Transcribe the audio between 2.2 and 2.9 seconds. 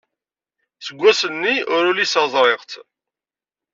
ẓriɣ-tt.